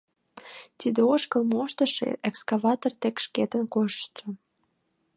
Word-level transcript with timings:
Тиде 0.79 1.01
ошкыл 1.13 1.43
моштышо 1.51 2.09
экскаватор 2.27 2.93
тек 3.01 3.15
шкетын 3.25 3.63
коштшо. 3.73 4.27